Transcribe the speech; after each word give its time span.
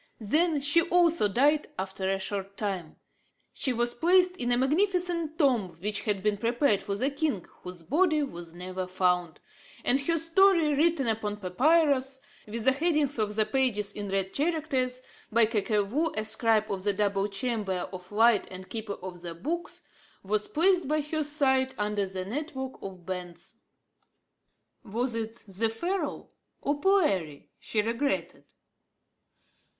Then 0.19 0.61
she 0.61 0.81
also 0.81 1.27
died 1.27 1.67
after 1.77 2.09
a 2.09 2.17
short 2.17 2.57
time. 2.57 2.95
She 3.53 3.71
was 3.71 3.93
placed 3.93 4.35
in 4.37 4.49
the 4.49 4.57
magnificent 4.57 5.37
tomb 5.37 5.75
which 5.79 6.01
had 6.05 6.23
been 6.23 6.39
prepared 6.39 6.81
for 6.81 6.95
the 6.95 7.11
king, 7.11 7.45
whose 7.61 7.83
body 7.83 8.23
was 8.23 8.51
never 8.51 8.87
found; 8.87 9.39
and 9.85 10.01
her 10.01 10.17
story, 10.17 10.73
written 10.73 11.07
upon 11.07 11.37
papyrus, 11.37 12.19
with 12.47 12.65
the 12.65 12.71
headings 12.71 13.19
of 13.19 13.35
the 13.35 13.45
pages 13.45 13.91
in 13.91 14.09
red 14.09 14.33
characters, 14.33 15.03
by 15.31 15.45
Kakevou, 15.45 16.17
a 16.17 16.25
scribe 16.25 16.71
of 16.71 16.83
the 16.83 16.93
double 16.93 17.27
chamber 17.27 17.87
of 17.93 18.11
light 18.11 18.47
and 18.49 18.71
keeper 18.71 18.93
of 19.03 19.21
the 19.21 19.35
books, 19.35 19.83
was 20.23 20.47
placed 20.47 20.87
by 20.87 21.01
her 21.01 21.23
side 21.23 21.75
under 21.77 22.07
the 22.07 22.25
network 22.25 22.81
of 22.81 23.05
bands. 23.05 23.57
Was 24.83 25.13
it 25.13 25.45
the 25.47 25.69
Pharaoh 25.69 26.29
or 26.59 26.81
Poëri 26.81 27.49
she 27.59 27.83
regretted? 27.83 28.45